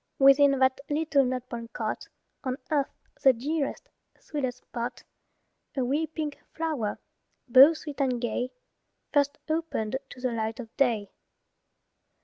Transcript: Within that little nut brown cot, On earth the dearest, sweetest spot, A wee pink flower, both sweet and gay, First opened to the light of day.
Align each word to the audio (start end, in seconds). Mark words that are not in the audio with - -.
Within 0.17 0.57
that 0.57 0.79
little 0.89 1.23
nut 1.23 1.47
brown 1.47 1.67
cot, 1.73 2.07
On 2.43 2.57
earth 2.71 2.89
the 3.21 3.33
dearest, 3.33 3.87
sweetest 4.19 4.57
spot, 4.63 5.03
A 5.77 5.85
wee 5.85 6.07
pink 6.07 6.39
flower, 6.55 6.97
both 7.47 7.77
sweet 7.77 8.01
and 8.01 8.19
gay, 8.19 8.49
First 9.13 9.37
opened 9.47 9.97
to 10.09 10.19
the 10.19 10.31
light 10.31 10.59
of 10.59 10.75
day. 10.75 11.11